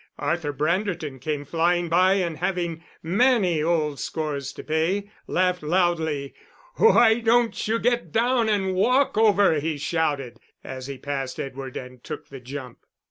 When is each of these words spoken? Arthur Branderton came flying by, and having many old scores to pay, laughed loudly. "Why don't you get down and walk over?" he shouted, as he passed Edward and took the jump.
Arthur 0.17 0.51
Branderton 0.51 1.19
came 1.21 1.45
flying 1.45 1.87
by, 1.87 2.13
and 2.15 2.37
having 2.37 2.83
many 3.03 3.61
old 3.61 3.99
scores 3.99 4.51
to 4.53 4.63
pay, 4.63 5.11
laughed 5.27 5.61
loudly. 5.61 6.33
"Why 6.77 7.19
don't 7.19 7.67
you 7.67 7.77
get 7.77 8.11
down 8.11 8.49
and 8.49 8.73
walk 8.73 9.15
over?" 9.15 9.59
he 9.59 9.77
shouted, 9.77 10.39
as 10.63 10.87
he 10.87 10.97
passed 10.97 11.39
Edward 11.39 11.77
and 11.77 12.03
took 12.03 12.29
the 12.29 12.39
jump. 12.39 12.79